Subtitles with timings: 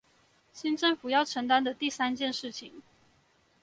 [0.51, 2.81] 新政府要承擔的第三件事情